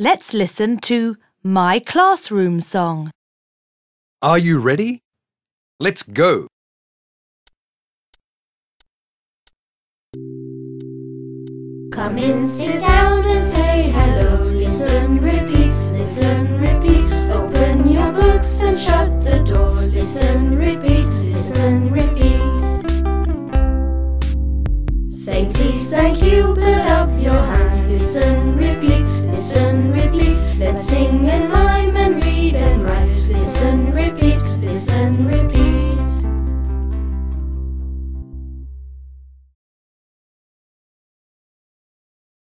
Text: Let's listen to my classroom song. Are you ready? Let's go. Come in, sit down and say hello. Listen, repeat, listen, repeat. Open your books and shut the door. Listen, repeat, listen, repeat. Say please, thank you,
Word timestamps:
Let's 0.00 0.32
listen 0.32 0.78
to 0.82 1.16
my 1.42 1.80
classroom 1.80 2.60
song. 2.60 3.10
Are 4.22 4.38
you 4.38 4.60
ready? 4.60 5.00
Let's 5.80 6.04
go. 6.04 6.46
Come 11.90 12.16
in, 12.16 12.46
sit 12.46 12.78
down 12.78 13.24
and 13.24 13.42
say 13.42 13.90
hello. 13.90 14.44
Listen, 14.44 15.18
repeat, 15.18 15.74
listen, 15.90 16.60
repeat. 16.60 17.04
Open 17.32 17.88
your 17.88 18.12
books 18.12 18.60
and 18.60 18.78
shut 18.78 19.20
the 19.22 19.40
door. 19.40 19.74
Listen, 19.82 20.56
repeat, 20.56 21.08
listen, 21.34 21.90
repeat. 21.90 22.38
Say 25.10 25.50
please, 25.52 25.90
thank 25.90 26.22
you, 26.22 26.54